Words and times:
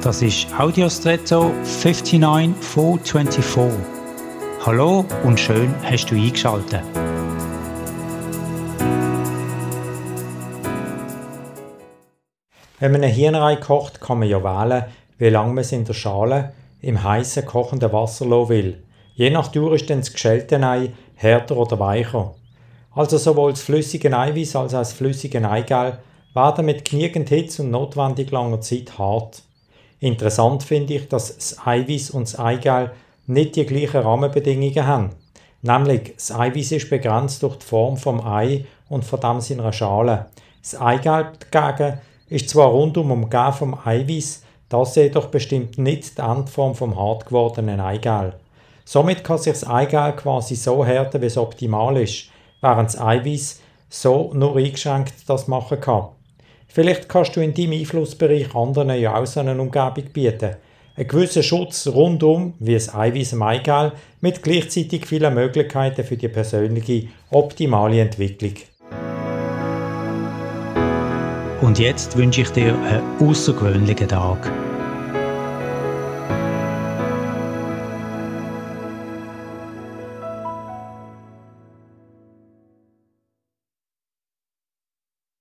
Das 0.00 0.22
ist 0.22 0.46
Audiostretto 0.56 1.50
59424. 1.64 3.80
Hallo 4.64 5.04
und 5.24 5.40
schön 5.40 5.74
hast 5.82 6.06
du 6.06 6.14
eingeschaltet. 6.14 6.84
Wenn 12.78 12.92
man 12.92 13.02
eine 13.02 13.12
Hirnrei 13.12 13.56
kocht, 13.56 14.00
kann 14.00 14.20
man 14.20 14.28
ja 14.28 14.40
wählen, 14.44 14.84
wie 15.18 15.30
lange 15.30 15.48
man 15.48 15.62
es 15.62 15.72
in 15.72 15.84
der 15.84 15.94
Schale 15.94 16.52
im 16.80 17.02
heißen 17.02 17.44
kochenden 17.44 17.92
Wasser 17.92 18.24
lassen 18.24 18.50
will. 18.50 18.84
Je 19.14 19.30
nach 19.30 19.48
Dauer 19.48 19.74
ist 19.74 19.90
dann 19.90 19.98
das 19.98 20.12
geschälte 20.12 20.62
Ei 20.62 20.92
härter 21.16 21.56
oder 21.56 21.80
weicher. 21.80 22.36
Also 22.92 23.18
sowohl 23.18 23.50
das 23.50 23.62
flüssige 23.62 24.16
Eiweiß 24.16 24.54
als 24.54 24.74
auch 24.74 24.78
das 24.78 24.92
flüssige 24.92 25.50
Eigelb 25.50 25.98
werden 26.34 26.66
mit 26.66 26.88
genügend 26.88 27.30
Hitze 27.30 27.62
und 27.62 27.72
notwendig 27.72 28.30
langer 28.30 28.60
Zeit 28.60 28.96
hart. 28.96 29.42
Interessant 30.00 30.62
finde 30.62 30.94
ich, 30.94 31.08
dass 31.08 31.34
das 31.34 31.66
Eiweiß 31.66 32.10
und 32.10 32.28
das 32.28 32.38
Eigelb 32.38 32.92
nicht 33.26 33.56
die 33.56 33.66
gleichen 33.66 34.00
Rahmenbedingungen 34.00 34.86
haben. 34.86 35.10
Nämlich, 35.62 36.14
das 36.14 36.32
Eiweiß 36.32 36.72
ist 36.72 36.90
begrenzt 36.90 37.42
durch 37.42 37.56
die 37.56 37.66
Form 37.66 37.96
vom 37.96 38.24
Ei 38.24 38.64
und 38.88 39.04
von 39.04 39.20
dem 39.20 39.40
seiner 39.40 39.72
Schale. 39.72 40.26
Das 40.62 40.80
Eigelb 40.80 41.50
dagegen 41.50 42.00
ist 42.28 42.48
zwar 42.48 42.68
rundum 42.68 43.10
umgeben 43.10 43.52
vom 43.52 43.78
Eiweiß, 43.84 44.44
das 44.68 44.94
jedoch 44.94 45.26
bestimmt 45.26 45.78
nicht 45.78 46.18
die 46.18 46.22
Endform 46.22 46.74
vom 46.74 46.96
hart 46.96 47.26
gewordenen 47.26 47.80
Eigelb. 47.80 48.38
Somit 48.84 49.24
kann 49.24 49.38
sich 49.38 49.52
das 49.52 49.66
Eigelb 49.66 50.18
quasi 50.18 50.54
so 50.54 50.84
härten, 50.84 51.20
wie 51.20 51.26
es 51.26 51.36
optimal 51.36 51.96
ist, 51.96 52.28
während 52.60 52.88
das 52.88 53.00
Eiweiß 53.00 53.60
so 53.88 54.30
nur 54.34 54.56
eingeschränkt 54.56 55.14
das 55.26 55.48
machen 55.48 55.80
kann. 55.80 56.08
Vielleicht 56.68 57.08
kannst 57.08 57.34
du 57.34 57.40
in 57.40 57.54
deinem 57.54 57.72
Einflussbereich 57.72 58.54
anderen 58.54 58.90
ja 59.00 59.16
auch 59.16 59.26
so 59.26 59.40
eine 59.40 59.60
Umgebung 59.60 60.04
bieten. 60.12 60.56
Einen 60.96 61.08
gewissen 61.08 61.42
Schutz 61.42 61.86
rundum, 61.86 62.54
wie 62.58 62.74
das 62.74 62.94
Eiweiß 62.94 63.32
im 63.32 63.42
Eigelb, 63.42 63.94
mit 64.20 64.42
gleichzeitig 64.42 65.06
vielen 65.06 65.34
Möglichkeiten 65.34 66.04
für 66.04 66.16
die 66.16 66.28
persönliche 66.28 67.08
optimale 67.30 68.00
Entwicklung. 68.00 68.54
Und 71.60 71.78
jetzt 71.78 72.16
wünsche 72.16 72.42
ich 72.42 72.50
dir 72.50 72.74
einen 72.74 73.28
außergewöhnlichen 73.28 74.08
Tag. 74.08 74.50